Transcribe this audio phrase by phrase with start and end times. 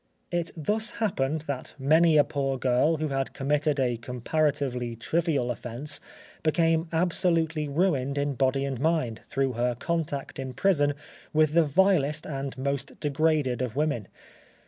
[0.31, 5.99] It thus happened that many a poor girl who had committed a comparatively trivial offence,
[6.41, 10.95] became absolutely ruined in body and mind through her contact in prison
[11.33, 14.07] with the vilest and most degraded of women.